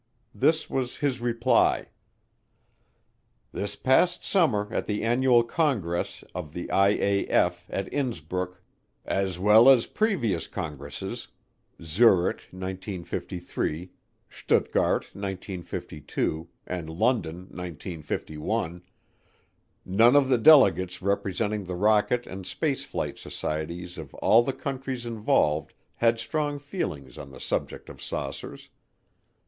[0.33, 1.89] This was his reply:
[3.51, 8.59] This past summer at the Annual Congress of the IAF at Innsbruck,
[9.05, 11.27] as well as previous Congresses
[11.83, 13.91] (Zurich, 1953,
[14.27, 18.81] Stuttgart, 1952, and London, 1951),
[19.85, 25.05] none of the delegates representing the rocket and space flight societies of all the countries
[25.05, 28.69] involved had strong feelings on the subject of saucers.